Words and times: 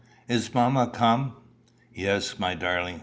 "Is 0.27 0.51
mamma 0.55 0.87
come?" 0.91 1.33
"Yes, 1.93 2.39
my 2.39 2.55
darling. 2.55 2.99